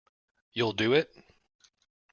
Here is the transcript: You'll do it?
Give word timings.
You'll 0.53 0.73
do 0.73 0.93
it? 0.93 1.13